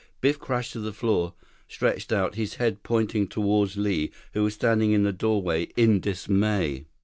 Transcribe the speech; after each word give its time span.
Biff 0.19 0.39
crashed 0.39 0.73
to 0.73 0.79
the 0.79 0.93
floor, 0.93 1.35
stretched 1.67 2.11
out, 2.11 2.33
his 2.33 2.55
head 2.55 2.81
pointing 2.81 3.27
toward 3.27 3.75
Li, 3.77 4.09
who 4.33 4.41
was 4.45 4.55
standing 4.55 4.93
in 4.93 5.03
the 5.03 5.13
doorway 5.13 5.65
in 5.77 5.99
dismay. 5.99 6.87